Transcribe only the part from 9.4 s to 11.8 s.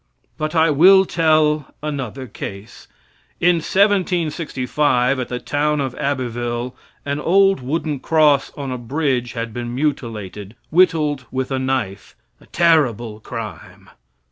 been mutilated whittled with a